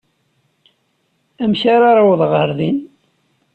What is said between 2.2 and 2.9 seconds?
ɣer din?